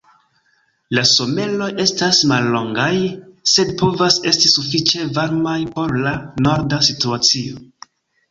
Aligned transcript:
La 0.97 1.01
someroj 1.09 1.67
estas 1.83 2.21
mallongaj, 2.31 2.95
sed 3.55 3.75
povas 3.83 4.17
esti 4.33 4.51
sufiĉe 4.53 5.05
varmaj 5.19 5.57
por 5.75 5.93
la 6.07 6.15
norda 6.47 6.81
situacio. 6.89 7.63